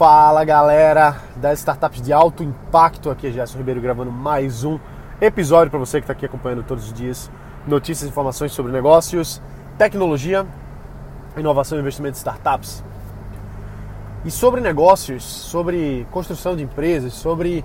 [0.00, 4.78] Fala galera das startups de alto impacto, aqui é Gerson Ribeiro gravando mais um
[5.20, 7.30] episódio para você que está aqui acompanhando todos os dias
[7.66, 9.42] notícias e informações sobre negócios,
[9.76, 10.46] tecnologia,
[11.36, 12.82] inovação e investimento em startups.
[14.24, 17.62] E sobre negócios, sobre construção de empresas, sobre,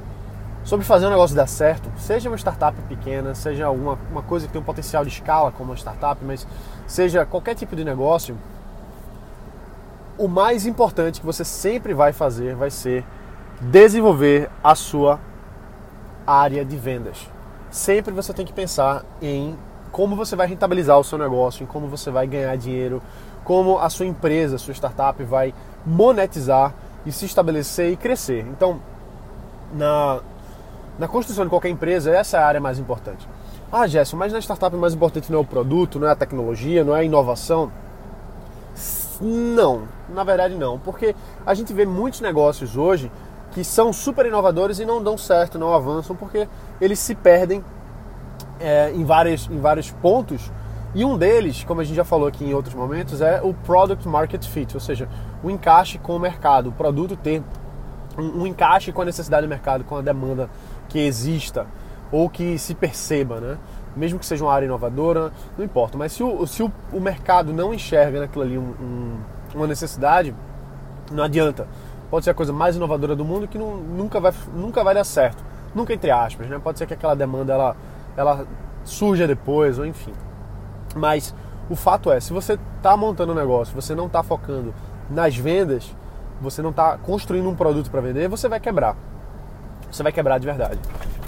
[0.65, 4.51] sobre fazer um negócio dar certo, seja uma startup pequena, seja alguma uma coisa que
[4.51, 6.45] tem um potencial de escala como uma startup, mas
[6.85, 8.37] seja qualquer tipo de negócio,
[10.17, 13.03] o mais importante que você sempre vai fazer vai ser
[13.59, 15.19] desenvolver a sua
[16.25, 17.29] área de vendas.
[17.69, 19.57] Sempre você tem que pensar em
[19.91, 23.01] como você vai rentabilizar o seu negócio, em como você vai ganhar dinheiro,
[23.43, 25.53] como a sua empresa, a sua startup vai
[25.85, 26.73] monetizar
[27.05, 28.45] e se estabelecer e crescer.
[28.49, 28.81] Então,
[29.73, 30.19] na,
[30.97, 33.27] na construção de qualquer empresa, essa é a área mais importante.
[33.71, 36.15] Ah, Gerson, mas na startup o mais importante não é o produto, não é a
[36.15, 37.71] tecnologia, não é a inovação?
[39.21, 41.15] Não, na verdade não, porque
[41.45, 43.11] a gente vê muitos negócios hoje
[43.51, 46.47] que são super inovadores e não dão certo, não avançam, porque
[46.81, 47.63] eles se perdem
[48.59, 50.51] é, em, vários, em vários pontos.
[50.93, 54.07] E um deles, como a gente já falou aqui em outros momentos, é o Product
[54.07, 55.09] Market Fit, ou seja,
[55.43, 57.43] o encaixe com o mercado, o produto ter
[58.17, 60.49] um, um encaixe com a necessidade do mercado, com a demanda
[60.87, 61.67] que exista
[62.11, 63.57] ou que se perceba, né?
[63.95, 65.97] Mesmo que seja uma área inovadora, não importa.
[65.97, 69.17] Mas se o, se o, o mercado não enxerga naquilo ali um, um,
[69.55, 70.35] uma necessidade,
[71.11, 71.67] não adianta.
[72.09, 75.03] Pode ser a coisa mais inovadora do mundo que não, nunca, vai, nunca vai dar
[75.03, 75.43] certo.
[75.73, 76.59] Nunca entre aspas, né?
[76.59, 77.75] Pode ser que aquela demanda ela,
[78.15, 78.47] ela
[78.83, 80.13] surja depois, ou enfim.
[80.95, 81.33] Mas
[81.69, 84.73] o fato é, se você está montando um negócio, você não está focando
[85.09, 85.93] nas vendas,
[86.39, 88.95] você não está construindo um produto para vender, você vai quebrar.
[89.91, 90.79] Você vai quebrar de verdade.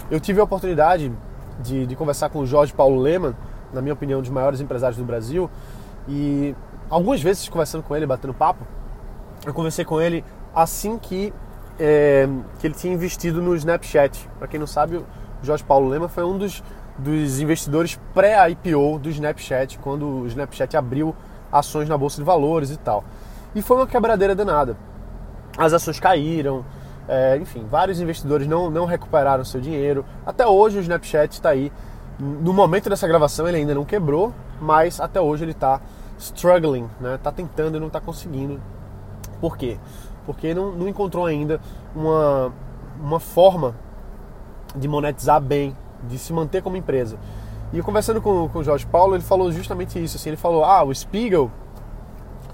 [0.09, 1.11] Eu tive a oportunidade
[1.61, 3.35] de, de conversar com o Jorge Paulo Leman,
[3.73, 5.49] na minha opinião, um dos maiores empresários do Brasil.
[6.07, 6.55] E
[6.89, 8.65] algumas vezes conversando com ele, batendo papo,
[9.45, 10.23] eu conversei com ele
[10.55, 11.33] assim que,
[11.79, 12.27] é,
[12.59, 14.29] que ele tinha investido no Snapchat.
[14.39, 15.05] Para quem não sabe, o
[15.43, 16.63] Jorge Paulo Lema foi um dos,
[16.97, 21.15] dos investidores pré-IPO do Snapchat, quando o Snapchat abriu
[21.51, 23.03] ações na bolsa de valores e tal.
[23.53, 24.77] E foi uma quebradeira danada.
[25.57, 26.65] As ações caíram,
[27.07, 30.03] é, enfim, vários investidores não, não recuperaram seu dinheiro.
[30.25, 31.71] Até hoje o Snapchat está aí.
[32.19, 35.79] No momento dessa gravação ele ainda não quebrou, mas até hoje ele está
[36.17, 37.15] struggling, né?
[37.15, 38.59] Está tentando e não está conseguindo.
[39.39, 39.77] Por quê?
[40.25, 41.61] Porque não, não encontrou ainda
[41.95, 42.51] uma,
[42.99, 43.75] uma forma
[44.75, 47.17] de monetizar bem, de se manter como empresa.
[47.71, 50.17] E conversando com, com o Jorge Paulo, ele falou justamente isso.
[50.17, 51.51] Assim, ele falou: ah, o Spiegel,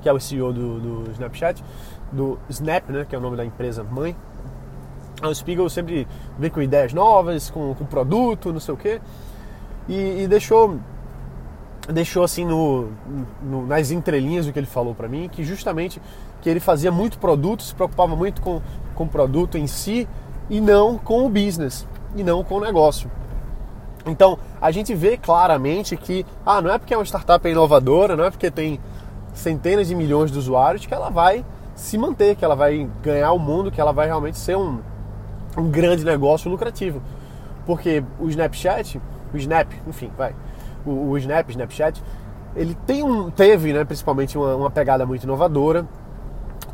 [0.02, 1.64] que é o CEO do, do Snapchat,
[2.12, 4.16] do Snap, né, que é o nome da empresa mãe,
[5.30, 6.08] o Spiegel sempre
[6.38, 9.02] vem com ideias novas, com, com produto, não sei o quê.
[9.88, 10.78] E, e deixou,
[11.88, 12.90] deixou assim no,
[13.42, 16.02] no, nas entrelinhas o que ele falou para mim, que justamente
[16.42, 18.62] que ele fazia muito produto, se preocupava muito com,
[18.96, 20.08] com o produto em si
[20.50, 23.10] e não com o business, e não com o negócio.
[24.06, 28.26] Então, a gente vê claramente que, ah, não é porque é uma startup inovadora, não
[28.26, 28.80] é porque tem
[29.34, 31.46] centenas de milhões de usuários que ela vai
[31.76, 34.80] se manter, que ela vai ganhar o mundo, que ela vai realmente ser um,
[35.58, 37.02] um grande negócio lucrativo.
[37.66, 39.02] Porque o Snapchat,
[39.34, 40.36] o Snap, enfim, vai,
[40.86, 42.04] o, o Snap, Snapchat,
[42.56, 45.88] ele tem um, teve, né, principalmente uma, uma pegada muito inovadora,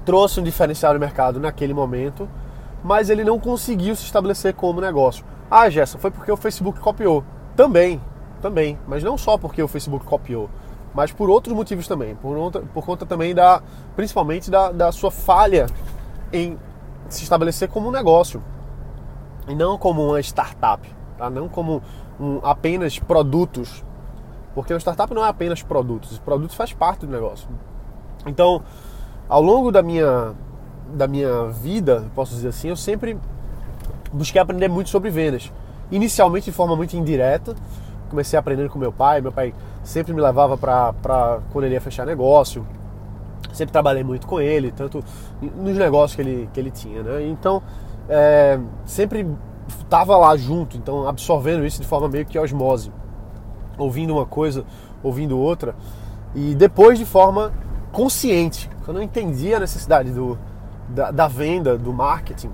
[0.05, 2.27] trouxe um diferencial no mercado naquele momento,
[2.83, 5.23] mas ele não conseguiu se estabelecer como negócio.
[5.49, 7.23] Ah, Gerson, foi porque o Facebook copiou.
[7.55, 8.01] Também,
[8.41, 10.49] também, mas não só porque o Facebook copiou,
[10.93, 13.61] mas por outros motivos também, por, outra, por conta também da,
[13.95, 15.67] principalmente da, da sua falha
[16.31, 16.57] em
[17.09, 18.41] se estabelecer como um negócio
[19.49, 20.87] e não como uma startup,
[21.17, 21.29] tá?
[21.29, 21.81] não como
[22.19, 23.83] um, apenas produtos,
[24.55, 27.49] porque uma startup não é apenas produtos, os produtos faz parte do negócio.
[28.25, 28.61] Então,
[29.27, 30.33] ao longo da minha
[30.93, 33.17] da minha vida, posso dizer assim, eu sempre
[34.11, 35.51] busquei aprender muito sobre vendas.
[35.91, 37.55] Inicialmente de forma muito indireta,
[38.09, 39.21] comecei aprendendo com meu pai.
[39.21, 42.65] Meu pai sempre me levava para quando ele ia fechar negócio.
[43.53, 45.03] Sempre trabalhei muito com ele, tanto
[45.41, 47.01] nos negócios que ele, que ele tinha.
[47.01, 47.27] Né?
[47.27, 47.61] Então,
[48.07, 49.25] é, sempre
[49.69, 52.91] estava lá junto, então absorvendo isso de forma meio que osmose,
[53.77, 54.65] ouvindo uma coisa,
[55.01, 55.75] ouvindo outra,
[56.35, 57.53] e depois de forma
[57.91, 60.37] consciente, eu entendi a necessidade do,
[60.89, 62.51] da, da venda, do marketing,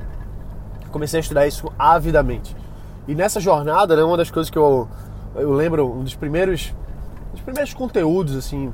[0.92, 2.56] comecei a estudar isso avidamente.
[3.08, 4.88] E nessa jornada, né, uma das coisas que eu,
[5.36, 6.74] eu lembro, um dos primeiros,
[7.32, 8.74] dos primeiros conteúdos assim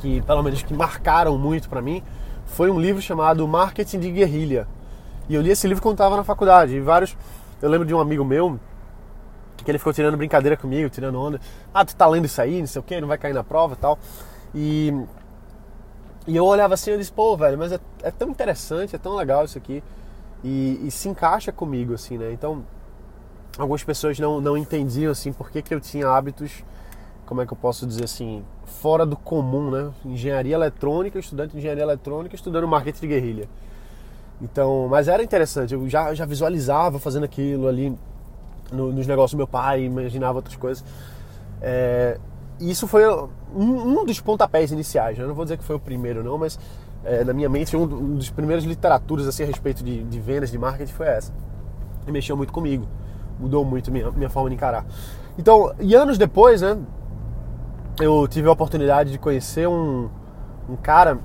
[0.00, 2.02] que pelo menos que marcaram muito para mim,
[2.46, 4.66] foi um livro chamado Marketing de Guerrilha
[5.30, 6.74] e eu li esse livro quando estava na faculdade.
[6.74, 7.16] E vários.
[7.62, 8.58] Eu lembro de um amigo meu
[9.64, 11.40] que ele ficou tirando brincadeira comigo, tirando onda.
[11.72, 13.74] Ah, tu tá lendo isso aí, não sei o que, não vai cair na prova
[13.74, 13.96] e tal.
[14.52, 14.92] E
[16.26, 19.14] E eu olhava assim e disse, pô, velho, mas é, é, tão interessante, é tão
[19.14, 19.84] legal isso aqui.
[20.42, 22.32] E, e, se encaixa comigo, assim, né?
[22.32, 22.64] Então,
[23.56, 26.64] algumas pessoas não, não entendiam, assim, por que, que eu tinha hábitos,
[27.24, 29.92] como é que eu posso dizer assim, fora do comum, né?
[30.04, 33.48] Engenharia eletrônica, estudante de engenharia eletrônica, estudando marketing de guerrilha.
[34.40, 37.94] Então, mas era interessante, eu já, já visualizava fazendo aquilo ali
[38.72, 40.84] no, nos negócios do meu pai, imaginava outras coisas.
[41.60, 42.18] É,
[42.58, 45.24] isso foi um, um, dos pontapés iniciais, né?
[45.24, 46.58] eu não vou dizer que foi o primeiro não, mas
[47.04, 50.50] é, na minha mente um, um dos primeiros literaturas assim, a respeito de, de vendas,
[50.50, 51.32] de marketing foi essa.
[52.06, 52.86] E mexeu muito comigo,
[53.38, 54.86] mudou muito minha, minha forma de encarar.
[55.38, 56.78] Então, e anos depois, né,
[58.00, 60.08] eu tive a oportunidade de conhecer um,
[60.68, 61.18] um cara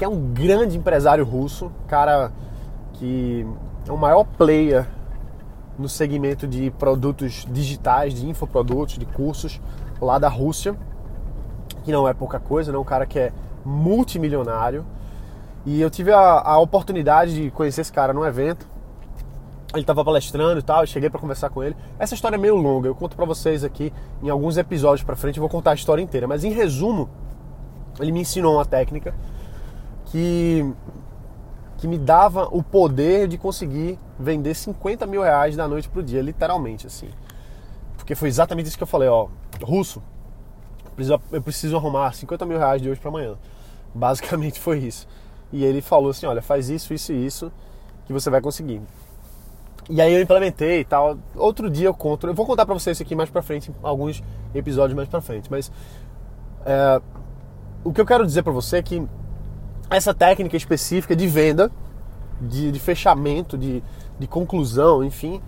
[0.00, 2.32] que é um grande empresário russo, cara
[2.94, 3.46] que
[3.86, 4.88] é o maior player
[5.78, 9.60] no segmento de produtos digitais, de infoprodutos, de cursos
[10.00, 10.74] lá da Rússia,
[11.84, 12.78] que não é pouca coisa, né?
[12.78, 13.30] um cara que é
[13.62, 14.86] multimilionário.
[15.66, 18.66] E eu tive a, a oportunidade de conhecer esse cara num evento.
[19.74, 21.76] Ele estava palestrando e tal, eu cheguei para conversar com ele.
[21.98, 23.92] Essa história é meio longa, eu conto para vocês aqui
[24.22, 26.26] em alguns episódios para frente, eu vou contar a história inteira.
[26.26, 27.10] Mas em resumo,
[28.00, 29.14] ele me ensinou uma técnica
[30.10, 30.64] que
[31.80, 36.20] que me dava o poder de conseguir vender 50 mil reais da noite pro dia,
[36.20, 37.08] literalmente, assim.
[37.96, 39.28] Porque foi exatamente isso que eu falei, ó,
[39.62, 40.02] russo,
[41.32, 43.34] eu preciso arrumar 50 mil reais de hoje para amanhã.
[43.94, 45.08] Basicamente foi isso.
[45.50, 47.50] E ele falou assim, olha, faz isso, isso e isso,
[48.04, 48.82] que você vai conseguir.
[49.88, 51.18] E aí eu implementei e tal.
[51.34, 54.22] Outro dia eu conto, eu vou contar para vocês isso aqui mais para frente, alguns
[54.54, 55.50] episódios mais para frente.
[55.50, 55.72] Mas
[56.66, 57.00] é,
[57.82, 59.02] o que eu quero dizer para você é que
[59.90, 61.70] essa técnica específica de venda,
[62.40, 63.82] de, de fechamento, de,
[64.18, 65.42] de, conclusão, enfim,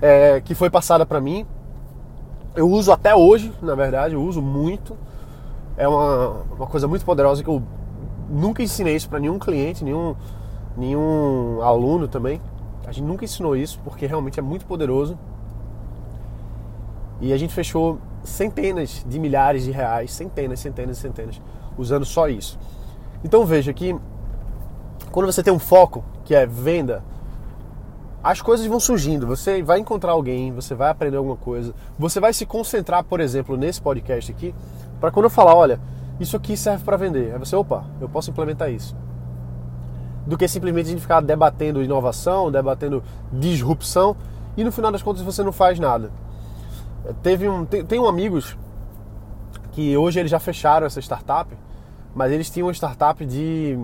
[0.00, 1.46] é, que foi passada para mim.
[2.56, 4.96] Eu uso até hoje, na verdade, eu uso muito.
[5.76, 7.62] É uma, uma coisa muito poderosa que eu
[8.28, 10.16] nunca ensinei isso para nenhum cliente, nenhum,
[10.76, 12.40] nenhum aluno também.
[12.86, 15.18] A gente nunca ensinou isso porque realmente é muito poderoso.
[17.20, 21.40] E a gente fechou centenas de milhares de reais, centenas, centenas, centenas,
[21.78, 22.58] usando só isso.
[23.24, 23.96] Então veja que
[25.10, 27.04] quando você tem um foco, que é venda,
[28.22, 29.26] as coisas vão surgindo.
[29.26, 33.56] Você vai encontrar alguém, você vai aprender alguma coisa, você vai se concentrar, por exemplo,
[33.56, 34.54] nesse podcast aqui,
[35.00, 35.80] para quando eu falar, olha,
[36.20, 37.32] isso aqui serve para vender.
[37.32, 38.96] Aí você, opa, eu posso implementar isso.
[40.26, 43.02] Do que simplesmente a gente ficar debatendo inovação, debatendo
[43.32, 44.16] disrupção
[44.56, 46.12] e no final das contas você não faz nada.
[47.22, 48.56] Teve um, tem, tem um amigos
[49.72, 51.52] que hoje eles já fecharam essa startup
[52.14, 53.78] mas eles tinham uma startup de,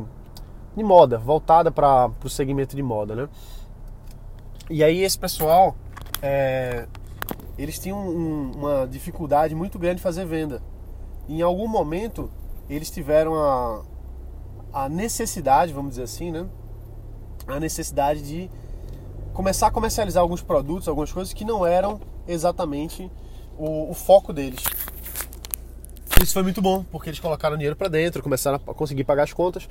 [0.76, 3.28] de moda, voltada para o segmento de moda, né?
[4.70, 5.74] E aí esse pessoal,
[6.20, 6.86] é,
[7.56, 10.62] eles tinham um, uma dificuldade muito grande de fazer venda.
[11.28, 12.30] Em algum momento
[12.68, 13.82] eles tiveram a,
[14.72, 16.46] a necessidade, vamos dizer assim, né?
[17.46, 18.50] A necessidade de
[19.32, 23.10] começar a comercializar alguns produtos, algumas coisas que não eram exatamente
[23.56, 24.62] o, o foco deles.
[26.22, 29.32] Isso foi muito bom, porque eles colocaram dinheiro para dentro, começaram a conseguir pagar as
[29.32, 29.68] contas,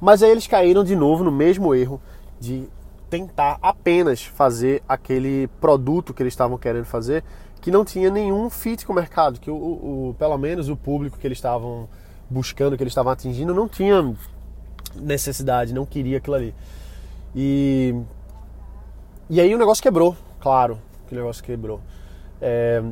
[0.00, 2.00] mas aí eles caíram de novo no mesmo erro
[2.40, 2.66] de
[3.10, 7.22] tentar apenas fazer aquele produto que eles estavam querendo fazer,
[7.60, 11.18] que não tinha nenhum fit com o mercado, que o, o pelo menos o público
[11.18, 11.88] que eles estavam
[12.30, 14.14] buscando, que eles estavam atingindo, não tinha
[14.94, 16.54] necessidade, não queria aquilo ali.
[17.34, 17.94] E,
[19.28, 21.80] e aí o negócio quebrou, claro que o negócio quebrou.
[22.40, 22.82] É,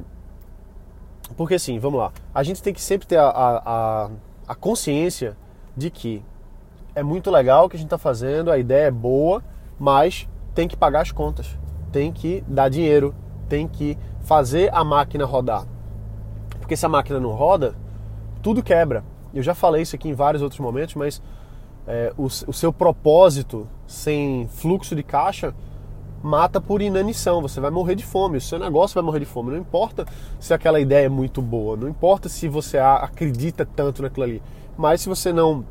[1.37, 4.11] porque assim, vamos lá, a gente tem que sempre ter a, a,
[4.47, 5.37] a consciência
[5.77, 6.23] de que
[6.95, 9.43] é muito legal o que a gente está fazendo, a ideia é boa,
[9.79, 11.57] mas tem que pagar as contas,
[11.93, 13.15] tem que dar dinheiro,
[13.49, 15.65] tem que fazer a máquina rodar.
[16.59, 17.75] Porque se a máquina não roda,
[18.43, 19.05] tudo quebra.
[19.33, 21.23] Eu já falei isso aqui em vários outros momentos, mas
[21.87, 25.55] é, o, o seu propósito sem fluxo de caixa
[26.23, 29.51] mata por inanição, você vai morrer de fome, o seu negócio vai morrer de fome.
[29.51, 30.07] Não importa
[30.41, 34.43] se aquela ideia é muito boa, não importa se você acredita tanto naquilo ali,
[34.77, 35.65] mas se você não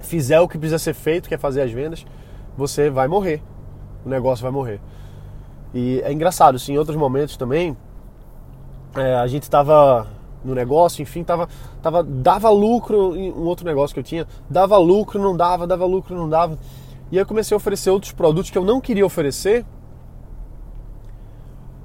[0.00, 2.04] fizer o que precisa ser feito, que é fazer as vendas,
[2.56, 3.42] você vai morrer,
[4.04, 4.80] o negócio vai morrer.
[5.74, 7.76] E é engraçado, assim, em outros momentos também,
[8.96, 10.06] é, a gente estava
[10.44, 11.48] no negócio, enfim, tava,
[11.82, 15.84] tava, dava lucro em um outro negócio que eu tinha, dava lucro, não dava, dava
[15.84, 16.58] lucro, não dava.
[17.10, 19.64] E aí eu comecei a oferecer outros produtos que eu não queria oferecer,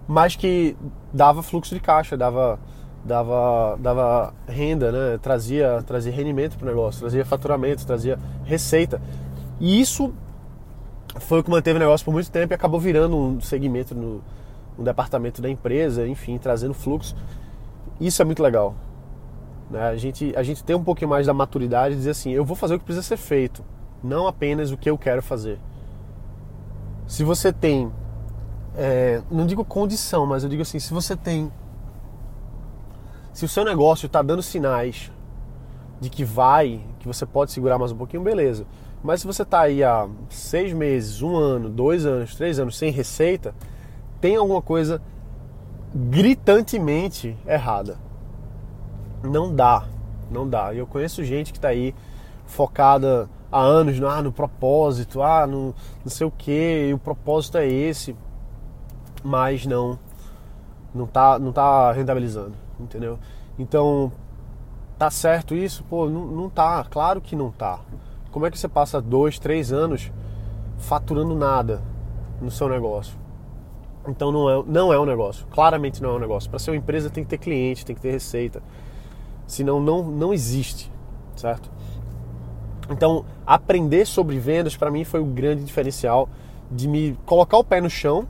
[0.08, 0.76] mas que
[1.14, 2.60] dava fluxo de caixa, dava,
[3.06, 5.18] dava, dava renda, né?
[5.22, 9.02] trazia, trazia rendimento para o negócio, trazia faturamento, trazia receita.
[9.60, 10.14] E isso
[11.20, 14.22] foi o que manteve o negócio por muito tempo e acabou virando um segmento no,
[14.78, 17.16] no departamento da empresa, enfim, trazendo fluxo.
[18.00, 18.76] Isso é muito legal.
[19.70, 19.82] Né?
[19.82, 22.56] A, gente, a gente tem um pouquinho mais da maturidade de dizer assim: eu vou
[22.56, 23.64] fazer o que precisa ser feito,
[24.04, 25.60] não apenas o que eu quero fazer.
[27.08, 27.92] Se você tem,
[28.76, 31.52] é, não digo condição, mas eu digo assim: se você tem.
[33.32, 35.12] Se o seu negócio está dando sinais
[36.00, 38.66] de que vai, que você pode segurar mais um pouquinho, beleza.
[39.04, 42.92] Mas se você está aí há seis meses, um ano, dois anos, três anos sem
[42.92, 43.54] receita,
[44.22, 45.02] tem alguma coisa
[45.94, 47.98] gritantemente errada.
[49.24, 49.86] Não dá,
[50.32, 50.74] não dá.
[50.74, 51.94] Eu conheço gente que está aí
[52.46, 57.68] focada há anos ah, no propósito, ah, no não sei o que, o propósito é
[57.68, 58.16] esse,
[59.24, 60.00] mas não
[60.94, 63.18] não tá, não tá rentabilizando, entendeu?
[63.58, 64.12] Então,
[64.98, 65.84] tá certo isso?
[65.86, 67.80] Pô, não, não tá, claro que não tá.
[68.32, 70.12] Como é que você passa dois, três anos
[70.78, 71.82] faturando nada
[72.42, 73.18] no seu negócio?
[74.08, 75.46] Então não é, não é um negócio.
[75.48, 76.50] Claramente não é um negócio.
[76.50, 78.62] Para ser uma empresa tem que ter cliente, tem que ter receita.
[79.48, 80.92] Senão não, não existe,
[81.36, 81.72] certo?
[82.90, 86.30] Então, aprender sobre vendas para mim foi o grande diferencial
[86.70, 88.28] de me colocar o pé no chão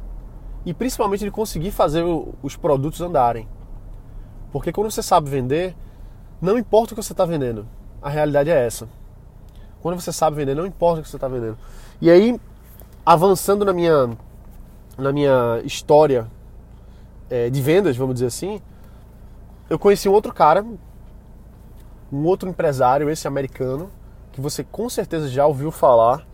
[0.65, 2.03] e principalmente de conseguir fazer
[2.41, 3.48] os produtos andarem.
[4.51, 5.75] Porque quando você sabe vender,
[6.41, 7.65] não importa o que você está vendendo,
[8.01, 8.88] a realidade é essa.
[9.81, 11.57] Quando você sabe vender, não importa o que você está vendendo.
[12.00, 12.39] E aí,
[13.05, 14.12] avançando na minha,
[14.98, 16.27] na minha história
[17.29, 18.62] é, de vendas, vamos dizer assim,
[19.69, 20.63] eu conheci um outro cara,
[22.12, 23.89] um outro empresário, esse americano,
[24.33, 26.27] que você com certeza já ouviu falar,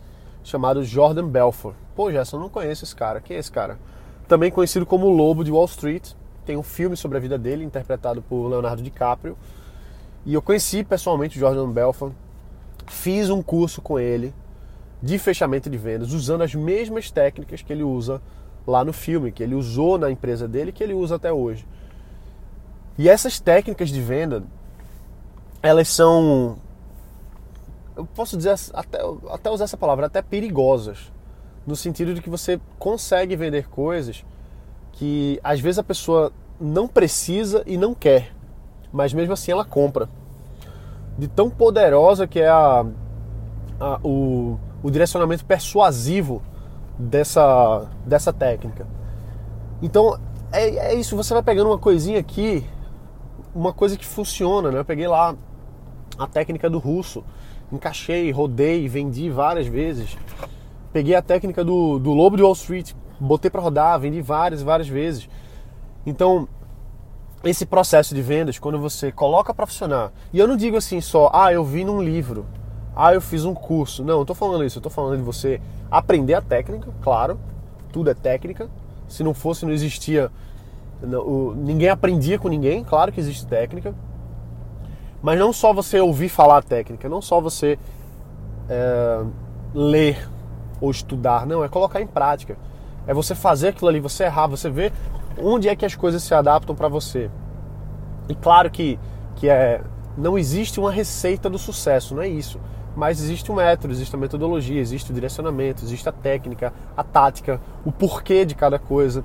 [0.44, 1.76] chamado Jordan Belfort.
[1.96, 3.22] Pô, Gerson, eu não conheço esse cara.
[3.22, 3.78] Quem é esse cara?
[4.28, 6.14] Também conhecido como Lobo de Wall Street.
[6.46, 9.38] Tem um filme sobre a vida dele, interpretado por Leonardo DiCaprio.
[10.26, 12.14] E eu conheci pessoalmente o Jordan Belfort
[12.90, 14.34] fiz um curso com ele
[15.02, 18.22] de fechamento de vendas, usando as mesmas técnicas que ele usa
[18.68, 21.66] lá no filme, que ele usou na empresa dele, que ele usa até hoje.
[22.98, 24.44] E essas técnicas de venda,
[25.64, 26.58] elas são,
[28.00, 31.12] eu posso dizer até, até usar essa palavra, até perigosas,
[31.68, 34.26] no sentido de que você consegue vender coisas
[34.94, 38.34] que às vezes a pessoa não precisa e não quer,
[38.92, 40.10] mas mesmo assim ela compra
[41.18, 42.86] de tão poderosa que é a,
[43.80, 46.42] a o, o direcionamento persuasivo
[46.98, 48.88] dessa, dessa técnica.
[49.82, 50.18] Então
[50.52, 52.66] é, é, isso, você vai pegando uma coisinha aqui,
[53.54, 54.80] uma coisa que funciona, né?
[54.80, 55.36] Eu peguei lá
[56.18, 57.24] a técnica do russo,
[57.72, 60.18] encaixei, rodei, vendi várias vezes.
[60.92, 64.88] Peguei a técnica do, do lobo de Wall Street, botei para rodar, vendi várias, várias
[64.88, 65.30] vezes.
[66.06, 66.48] Então,
[67.44, 71.30] esse processo de vendas, quando você coloca para funcionar, e eu não digo assim só,
[71.34, 72.46] ah, eu vi num livro,
[72.96, 74.04] ah, eu fiz um curso.
[74.04, 77.40] Não, eu tô falando isso, eu tô falando de você aprender a técnica, claro,
[77.92, 78.70] tudo é técnica.
[79.08, 80.30] Se não fosse, não existia.
[81.02, 83.96] Não, ninguém aprendia com ninguém, claro que existe técnica.
[85.22, 87.78] Mas não só você ouvir falar a técnica, não só você
[88.70, 89.24] é,
[89.74, 90.30] ler
[90.80, 92.58] ou estudar, não, é colocar em prática.
[93.06, 94.94] É você fazer aquilo ali, você errar, você ver
[95.38, 97.30] onde é que as coisas se adaptam para você.
[98.28, 99.00] E claro que,
[99.36, 99.82] que é,
[100.18, 102.60] não existe uma receita do sucesso, não é isso.
[102.96, 107.60] Mas existe um método, existe a metodologia, existe o direcionamento, existe a técnica, a tática,
[107.86, 109.24] o porquê de cada coisa.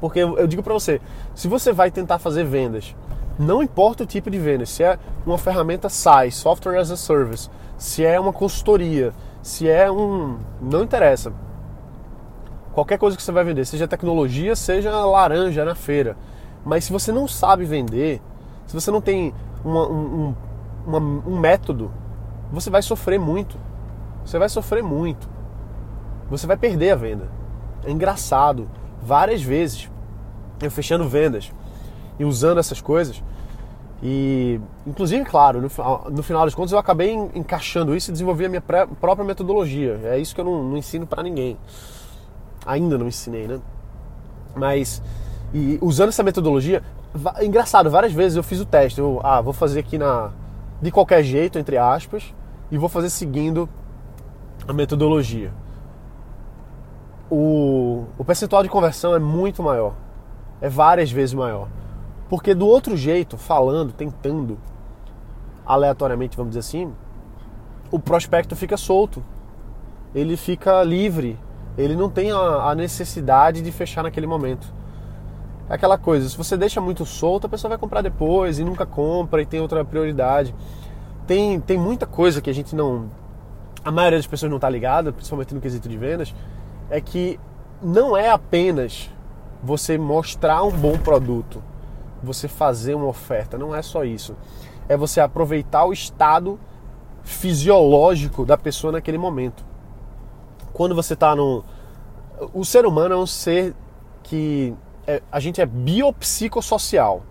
[0.00, 1.00] Porque eu digo para você,
[1.34, 2.94] se você vai tentar fazer vendas,
[3.42, 7.50] não importa o tipo de venda, se é uma ferramenta SaaS, Software as a Service,
[7.76, 10.38] se é uma consultoria, se é um.
[10.60, 11.32] Não interessa
[12.72, 16.16] qualquer coisa que você vai vender, seja tecnologia, seja laranja na feira.
[16.64, 18.20] Mas se você não sabe vender,
[18.66, 19.34] se você não tem
[19.64, 20.34] uma, um,
[20.86, 21.92] uma, um método,
[22.50, 23.58] você vai sofrer muito.
[24.24, 25.28] Você vai sofrer muito.
[26.30, 27.28] Você vai perder a venda.
[27.84, 28.68] É engraçado.
[29.02, 29.90] Várias vezes
[30.60, 31.52] eu fechando vendas
[32.18, 33.22] e usando essas coisas.
[34.02, 38.48] E, inclusive, claro, no, no final das contas eu acabei encaixando isso e desenvolvi a
[38.48, 38.62] minha
[39.00, 40.00] própria metodologia.
[40.04, 41.56] É isso que eu não, não ensino para ninguém
[42.66, 43.60] ainda não ensinei, né?
[44.54, 45.02] Mas
[45.52, 46.82] e usando essa metodologia,
[47.42, 49.00] engraçado, várias vezes eu fiz o teste.
[49.00, 50.30] Eu, ah, vou fazer aqui na
[50.80, 52.34] de qualquer jeito, entre aspas,
[52.70, 53.68] e vou fazer seguindo
[54.66, 55.52] a metodologia.
[57.30, 59.94] O, o percentual de conversão é muito maior.
[60.60, 61.68] É várias vezes maior.
[62.32, 64.58] Porque do outro jeito, falando, tentando,
[65.66, 66.90] aleatoriamente, vamos dizer assim,
[67.90, 69.22] o prospecto fica solto.
[70.14, 71.38] Ele fica livre
[71.76, 74.72] ele não tem a, necessidade de fechar naquele momento.
[75.68, 78.84] É aquela coisa, se você deixa muito solto, a pessoa vai comprar depois e nunca
[78.84, 80.54] compra e tem outra prioridade.
[81.26, 83.08] Tem, tem muita coisa que a gente não.
[83.84, 86.34] A maioria das pessoas não está ligada, principalmente no quesito de vendas,
[86.90, 87.40] é que
[87.82, 89.10] não é apenas
[89.62, 91.62] você mostrar um bom produto,
[92.22, 94.36] você fazer uma oferta, não é só isso.
[94.88, 96.58] é você aproveitar o estado
[97.22, 99.64] fisiológico da pessoa naquele momento.
[100.72, 101.64] Quando você está no.
[102.52, 103.74] O ser humano é um ser
[104.22, 104.74] que.
[105.06, 107.22] É, a gente é biopsicossocial.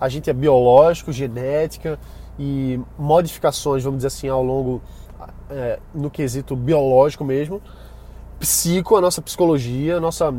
[0.00, 1.98] A gente é biológico, genética
[2.38, 4.82] e modificações, vamos dizer assim, ao longo.
[5.50, 7.60] É, no quesito biológico mesmo.
[8.38, 10.32] Psico, a nossa psicologia, nossa,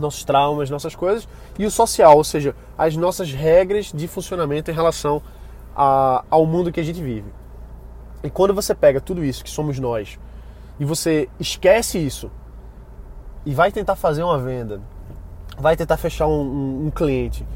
[0.00, 1.28] nossos traumas, nossas coisas.
[1.58, 5.22] E o social, ou seja, as nossas regras de funcionamento em relação
[5.76, 7.32] a, ao mundo que a gente vive.
[8.22, 10.18] E quando você pega tudo isso que somos nós
[10.78, 12.30] e você esquece isso
[13.46, 14.80] e vai tentar fazer uma venda,
[15.58, 17.46] vai tentar fechar um, um, um cliente.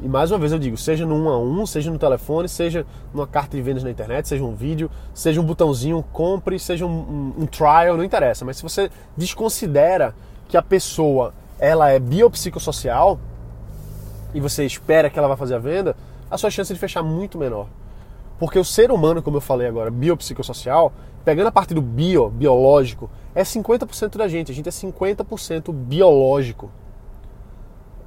[0.00, 2.86] E mais uma vez eu digo, seja no 1 a 1, seja no telefone, seja
[3.12, 7.34] numa carta de vendas na internet, seja um vídeo, seja um botãozinho compre, seja um,
[7.36, 8.44] um, trial, não interessa.
[8.44, 10.14] Mas se você desconsidera
[10.46, 13.18] que a pessoa ela é biopsicossocial
[14.34, 15.96] e você espera que ela vai fazer a venda,
[16.30, 17.66] a sua chance de fechar é muito menor.
[18.38, 20.92] Porque o ser humano, como eu falei agora, biopsicossocial,
[21.24, 24.52] pegando a parte do bio, biológico, é 50% da gente.
[24.52, 26.70] A gente é 50% biológico.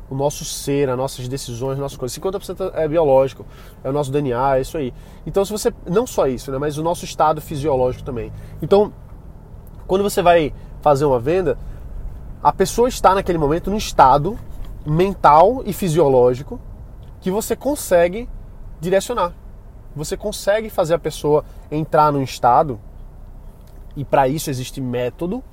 [0.10, 2.18] O nosso ser, as nossas decisões, as nossas coisas.
[2.18, 3.46] 50% é biológico,
[3.84, 4.94] é o nosso DNA, é isso aí.
[5.26, 5.74] Então, se você.
[5.86, 6.58] Não só isso, né?
[6.58, 8.32] Mas o nosso estado fisiológico também.
[8.62, 8.94] Então,
[9.88, 11.58] quando você vai fazer uma venda,
[12.44, 14.38] a pessoa está naquele momento num estado
[14.86, 16.60] mental e fisiológico
[17.20, 18.28] que você consegue
[18.80, 19.34] direcionar
[19.96, 22.80] você consegue fazer a pessoa entrar num estado,
[23.96, 25.44] e para isso existe método,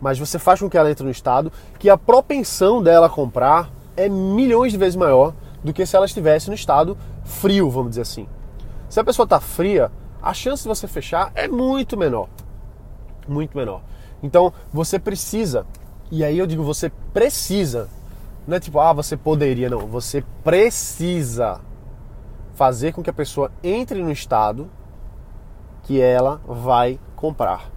[0.00, 4.08] mas você faz com que ela entre no estado que a propensão dela comprar é
[4.08, 5.32] milhões de vezes maior
[5.64, 8.28] do que se ela estivesse no estado frio, vamos dizer assim.
[8.90, 9.90] Se a pessoa está fria,
[10.22, 12.28] a chance de você fechar é muito menor.
[13.26, 13.80] Muito menor.
[14.22, 15.66] Então você precisa,
[16.10, 17.88] e aí eu digo você precisa,
[18.46, 21.60] não é tipo, ah, você poderia, não, você precisa
[22.54, 24.70] fazer com que a pessoa entre no estado
[25.82, 27.70] que ela vai comprar.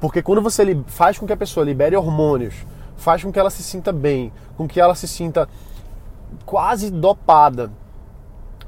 [0.00, 2.54] Porque quando você faz com que a pessoa libere hormônios,
[2.96, 5.48] faz com que ela se sinta bem, com que ela se sinta
[6.44, 7.70] quase dopada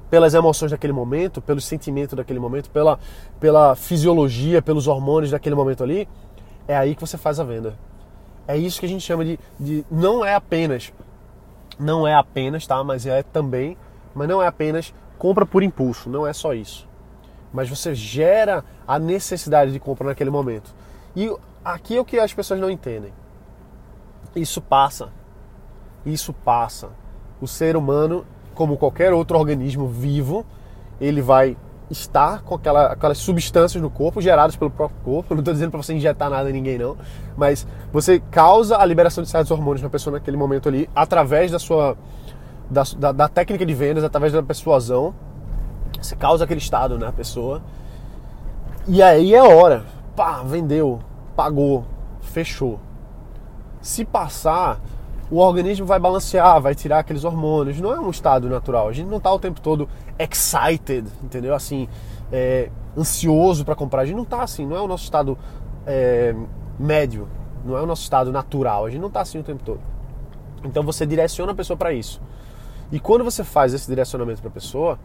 [0.09, 2.99] pelas emoções daquele momento, pelos sentimentos daquele momento, pela,
[3.41, 6.09] pela fisiologia, pelos hormônios daquele momento ali,
[6.67, 7.75] é aí que você faz a venda.
[8.47, 10.93] É isso que a gente chama de, de não é apenas,
[11.79, 12.83] não é apenas, tá?
[12.85, 13.77] Mas é também
[14.17, 16.89] mas não é apenas compra por impulso, não é só isso.
[17.53, 20.75] Mas você gera a necessidade de compra naquele momento.
[21.15, 21.31] E
[21.63, 23.13] aqui é o que as pessoas não entendem.
[24.35, 25.11] Isso passa.
[26.05, 26.89] Isso passa.
[27.41, 30.47] O ser humano, como qualquer outro organismo vivo,
[30.99, 31.59] ele vai
[31.91, 35.33] estar com aquela, aquelas substâncias no corpo geradas pelo próprio corpo.
[35.33, 36.97] Eu não estou dizendo para você injetar nada em ninguém, não.
[37.37, 41.59] Mas você causa a liberação de certos hormônios na pessoa naquele momento ali, através da
[41.59, 41.97] sua
[42.69, 45.15] da, da, da, técnica de vendas, através da persuasão.
[46.01, 47.63] Você causa aquele estado na pessoa.
[48.87, 49.85] E aí é hora.
[50.15, 51.01] Pá, vendeu,
[51.35, 51.85] pagou,
[52.21, 52.81] fechou.
[53.81, 54.81] Se passar,
[55.31, 57.81] o organismo vai balancear, vai tirar aqueles hormônios.
[57.81, 58.89] Não é um estado natural.
[58.89, 61.55] A gente não está o tempo todo excited, entendeu?
[61.55, 61.89] Assim,
[62.33, 64.03] é, ansioso para comprar.
[64.03, 64.65] A gente não está assim.
[64.67, 65.37] Não é o nosso estado
[65.87, 66.35] é,
[66.79, 67.29] médio.
[67.65, 68.87] Não é o nosso estado natural.
[68.87, 69.81] A gente não está assim o tempo todo.
[70.65, 72.21] Então você direciona a pessoa para isso.
[72.93, 74.99] E quando você faz esse direcionamento para a pessoa,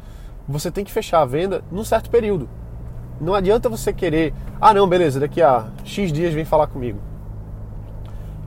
[0.47, 2.47] você tem que fechar a venda num certo período.
[3.19, 6.99] Não adianta você querer, ah não, beleza, daqui a X dias vem falar comigo.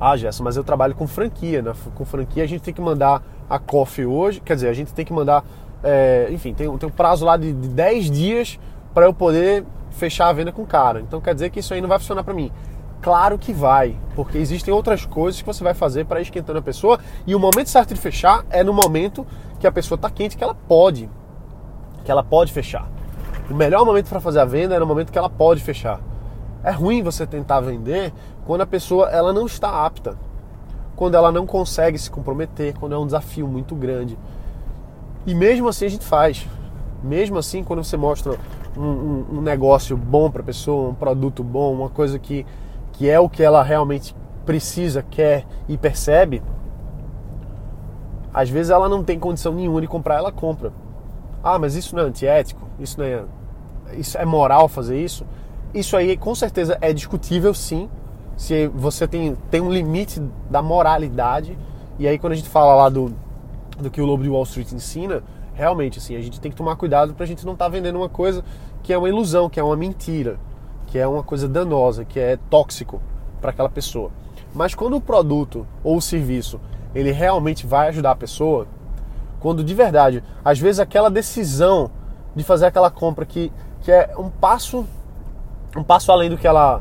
[0.01, 1.73] Ah, Gerson, mas eu trabalho com franquia, né?
[1.95, 5.05] Com franquia a gente tem que mandar a coffee hoje, quer dizer, a gente tem
[5.05, 5.45] que mandar,
[5.83, 8.59] é, enfim, tem, tem um prazo lá de, de 10 dias
[8.93, 11.01] para eu poder fechar a venda com o cara.
[11.01, 12.51] Então quer dizer que isso aí não vai funcionar para mim.
[13.01, 16.99] Claro que vai, porque existem outras coisas que você vai fazer para esquentando a pessoa
[17.27, 19.27] e o momento certo de fechar é no momento
[19.61, 21.09] que a pessoa está quente, que ela pode,
[22.03, 22.89] que ela pode fechar.
[23.51, 26.01] O melhor momento para fazer a venda é no momento que ela pode fechar.
[26.63, 28.11] É ruim você tentar vender
[28.45, 30.17] quando a pessoa ela não está apta,
[30.97, 34.19] quando ela não consegue se comprometer, quando é um desafio muito grande.
[35.27, 36.47] E mesmo assim a gente faz.
[37.03, 38.39] Mesmo assim, quando você mostra
[38.77, 42.47] um, um, um negócio bom para a pessoa, um produto bom, uma coisa que
[42.95, 44.15] que é o que ela realmente
[44.47, 46.43] precisa, quer e percebe,
[48.33, 50.73] às vezes ela não tem condição nenhuma de comprar, ela compra.
[51.43, 52.63] Ah, mas isso não é antiético?
[52.79, 53.25] Isso não é,
[53.95, 55.27] isso é moral fazer isso?
[55.73, 57.91] Isso aí com certeza é discutível sim,
[58.37, 60.21] se você tem, tem um limite
[60.51, 61.59] da moralidade.
[61.99, 63.15] E aí quando a gente fala lá do,
[63.79, 65.23] do que o Lobo de Wall Street ensina,
[65.55, 67.97] realmente assim, a gente tem que tomar cuidado para a gente não estar tá vendendo
[67.97, 68.45] uma coisa
[68.83, 70.39] que é uma ilusão, que é uma mentira
[70.95, 73.03] que é uma coisa danosa, que é tóxico
[73.41, 74.13] para aquela pessoa.
[74.55, 76.61] Mas quando o produto ou o serviço
[76.95, 78.69] ele realmente vai ajudar a pessoa,
[79.41, 81.91] quando de verdade, às vezes aquela decisão
[82.33, 84.87] de fazer aquela compra que, que é um passo
[85.77, 86.81] um passo além do que ela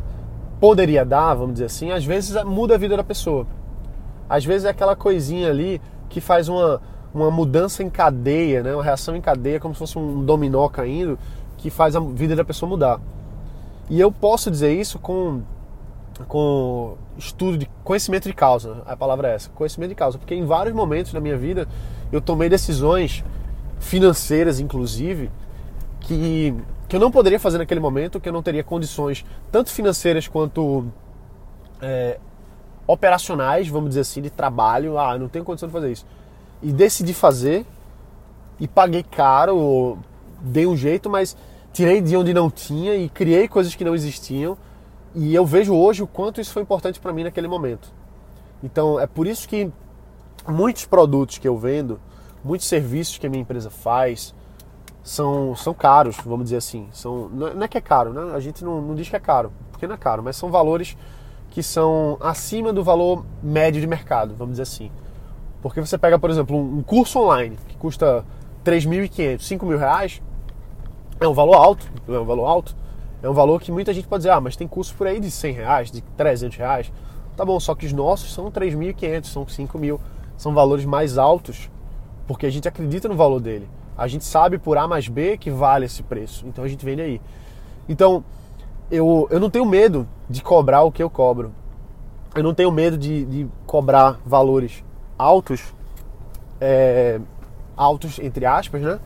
[0.64, 3.46] poderia dar, vamos dizer assim, às vezes muda a vida da pessoa.
[4.30, 6.82] Às vezes é aquela coisinha ali que faz uma,
[7.14, 8.74] uma mudança em cadeia, né?
[8.74, 11.20] uma reação em cadeia, como se fosse um dominó caindo,
[11.58, 13.02] que faz a vida da pessoa mudar.
[13.90, 15.42] E eu posso dizer isso com,
[16.30, 20.46] com estudo de conhecimento de causa, a palavra é essa, conhecimento de causa, porque em
[20.46, 21.68] vários momentos da minha vida
[22.10, 23.22] eu tomei decisões
[23.82, 25.30] financeiras, inclusive,
[26.00, 26.56] que,
[26.94, 30.86] que eu não poderia fazer naquele momento, que eu não teria condições, tanto financeiras quanto
[31.82, 32.20] é,
[32.86, 35.00] operacionais, vamos dizer assim, de trabalho.
[35.00, 36.06] Ah, não tenho condição de fazer isso.
[36.62, 37.66] E decidi fazer
[38.60, 39.98] e paguei caro,
[40.40, 41.36] dei um jeito, mas
[41.74, 44.56] tirei de onde não tinha e criei coisas que não existiam.
[45.16, 47.92] E eu vejo hoje o quanto isso foi importante para mim naquele momento.
[48.62, 49.68] Então é por isso que
[50.48, 52.00] muitos produtos que eu vendo,
[52.44, 54.36] muitos serviços que a minha empresa faz,
[55.04, 56.88] são, são caros, vamos dizer assim.
[56.92, 58.34] São, não é que é caro, né?
[58.34, 60.98] A gente não, não diz que é caro, porque não é caro, mas são valores
[61.52, 64.90] que são acima do valor médio de mercado, vamos dizer assim.
[65.62, 68.26] Porque você pega, por exemplo, um curso online que custa
[68.66, 70.22] 3.500, 5 mil reais,
[71.20, 72.76] é um valor alto, é um valor alto,
[73.22, 75.30] é um valor que muita gente pode dizer, ah, mas tem curso por aí de
[75.30, 76.92] 100 reais, de 300 reais.
[77.36, 80.00] Tá bom, só que os nossos são 3.500, são 5 mil,
[80.36, 81.70] são valores mais altos,
[82.26, 83.70] porque a gente acredita no valor dele.
[83.98, 86.46] A gente sabe por A mais B que vale esse preço.
[86.48, 87.22] Então a gente vende aí.
[87.88, 88.24] Então,
[88.90, 91.52] eu, eu não tenho medo de cobrar o que eu cobro.
[92.36, 94.84] Eu não tenho medo de, de cobrar valores
[95.18, 95.74] altos,
[96.60, 97.20] é,
[97.78, 99.00] altos entre aspas, né?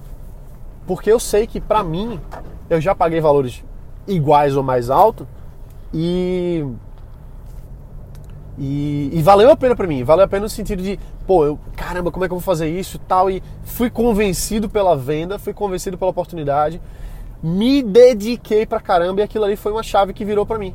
[0.86, 2.20] Porque eu sei que para mim
[2.70, 3.64] eu já paguei valores
[4.08, 5.28] iguais ou mais altos
[5.94, 6.66] e
[8.58, 11.60] e, e, valeu a pena para mim, valeu a pena no sentido de, pô, eu,
[11.76, 13.30] caramba, como é que eu vou fazer isso tal.
[13.30, 16.82] E fui convencido pela venda, fui convencido pela oportunidade,
[17.42, 20.74] me dediquei pra caramba e aquilo ali foi uma chave que virou para mim.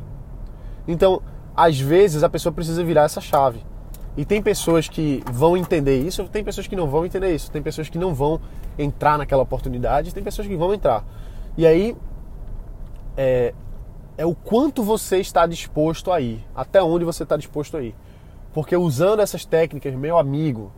[0.87, 1.21] Então,
[1.55, 3.59] às vezes a pessoa precisa virar essa chave.
[4.15, 7.61] E tem pessoas que vão entender isso, tem pessoas que não vão entender isso, tem
[7.61, 8.39] pessoas que não vão
[8.77, 11.03] entrar naquela oportunidade, tem pessoas que vão entrar.
[11.57, 11.97] E aí,
[13.17, 13.53] é,
[14.17, 17.95] é o quanto você está disposto a ir, até onde você está disposto a ir.
[18.53, 20.71] Porque usando essas técnicas, meu amigo,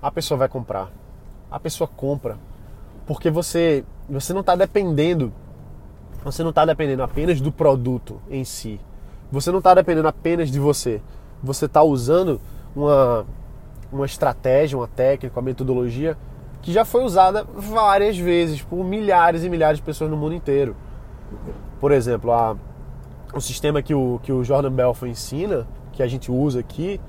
[0.00, 0.90] a pessoa vai comprar.
[1.50, 2.36] A pessoa compra.
[3.06, 5.32] Porque você, você não está dependendo,
[6.22, 8.78] você não está dependendo apenas do produto em si.
[9.30, 11.00] Você não está dependendo apenas de você.
[11.42, 12.40] Você está usando
[12.76, 13.26] uma,
[13.90, 16.16] uma estratégia, uma técnica, uma metodologia
[16.60, 20.76] que já foi usada várias vezes por milhares e milhares de pessoas no mundo inteiro.
[21.80, 22.56] Por exemplo, a
[23.34, 27.00] o sistema que o, que o Jordan Belfort ensina, que a gente usa aqui,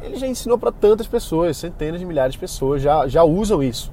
[0.00, 3.92] ele já ensinou para tantas pessoas, centenas de milhares de pessoas já, já usam isso.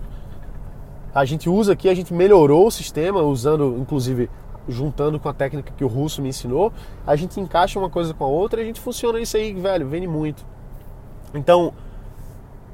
[1.13, 4.30] A gente usa aqui, a gente melhorou o sistema, usando, inclusive,
[4.67, 6.72] juntando com a técnica que o russo me ensinou,
[7.06, 9.88] a gente encaixa uma coisa com a outra e a gente funciona isso aí, velho,
[9.88, 10.45] vende muito.
[11.34, 11.74] Então,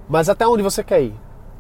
[0.10, 1.16] mas até onde você quer ir?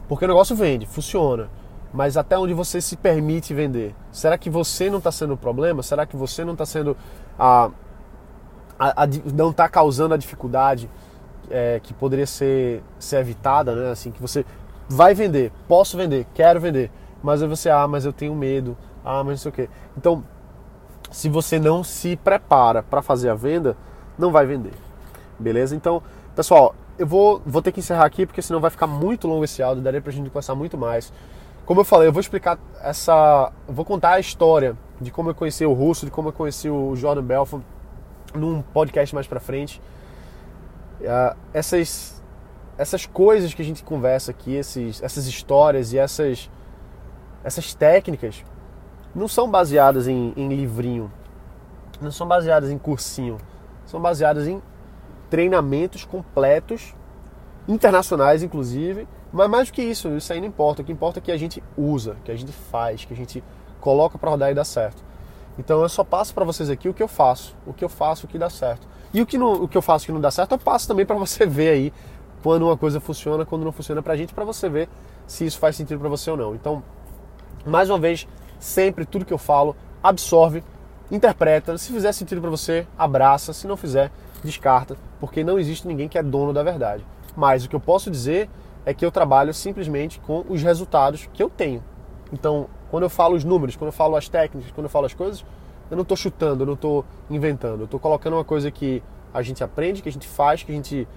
[0.09, 1.49] Porque o negócio vende, funciona
[1.95, 3.95] mas até onde você se permite vender.
[4.11, 5.81] Será que você não está sendo o problema?
[5.81, 6.95] Será que você não está sendo
[7.39, 7.71] a,
[8.77, 10.89] a, a, não está causando a dificuldade
[11.49, 13.91] é, que poderia ser, ser evitada, né?
[13.91, 14.45] Assim que você
[14.89, 16.91] vai vender, posso vender, quero vender,
[17.23, 19.69] mas aí você ah, mas eu tenho medo, ah, mas não sei o quê.
[19.97, 20.21] Então,
[21.09, 23.77] se você não se prepara para fazer a venda,
[24.17, 24.73] não vai vender,
[25.39, 25.73] beleza?
[25.73, 26.03] Então,
[26.35, 29.63] pessoal, eu vou, vou ter que encerrar aqui porque senão vai ficar muito longo esse
[29.63, 31.13] áudio, daria pra gente conversar muito mais.
[31.65, 33.51] Como eu falei, eu vou explicar essa.
[33.67, 36.95] Vou contar a história de como eu conheci o Russo, de como eu conheci o
[36.95, 37.63] Jordan Belfort
[38.35, 39.81] num podcast mais pra frente.
[41.01, 42.21] Uh, essas,
[42.77, 46.49] essas coisas que a gente conversa aqui, esses, essas histórias e essas,
[47.43, 48.43] essas técnicas
[49.13, 51.11] não são baseadas em, em livrinho,
[51.99, 53.37] não são baseadas em cursinho,
[53.85, 54.61] são baseadas em
[55.29, 56.93] treinamentos completos,
[57.67, 60.81] internacionais inclusive, mas mais do que isso, isso aí não importa.
[60.81, 63.43] O que importa é que a gente usa, que a gente faz, que a gente
[63.81, 65.03] coloca para rodar e dá certo.
[65.59, 68.25] Então eu só passo para vocês aqui o que eu faço, o que eu faço
[68.25, 68.87] o que dá certo.
[69.13, 71.05] E o que, não, o que eu faço que não dá certo, eu passo também
[71.05, 71.93] para você ver aí
[72.41, 74.87] quando uma coisa funciona, quando não funciona pra gente, para você ver
[75.27, 76.55] se isso faz sentido para você ou não.
[76.55, 76.81] Então,
[77.65, 78.25] mais uma vez,
[78.57, 80.63] sempre tudo que eu falo, absorve,
[81.11, 81.77] interpreta.
[81.77, 83.51] Se fizer sentido para você, abraça.
[83.51, 87.05] Se não fizer, descarta, porque não existe ninguém que é dono da verdade.
[87.35, 88.49] Mas o que eu posso dizer
[88.85, 91.83] é que eu trabalho simplesmente com os resultados que eu tenho.
[92.31, 95.13] Então, quando eu falo os números, quando eu falo as técnicas, quando eu falo as
[95.13, 95.45] coisas,
[95.89, 97.81] eu não estou chutando, eu não estou inventando.
[97.81, 99.01] Eu estou colocando uma coisa que
[99.33, 101.07] a gente aprende, que a gente faz, que a gente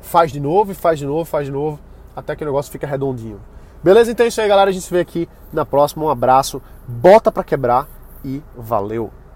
[0.00, 1.78] faz de novo e faz de novo, faz de novo,
[2.14, 3.40] até que o negócio fica redondinho.
[3.82, 4.10] Beleza?
[4.10, 4.70] Então é isso aí, galera.
[4.70, 6.04] A gente se vê aqui na próxima.
[6.04, 7.88] Um abraço, bota pra quebrar
[8.24, 9.27] e valeu!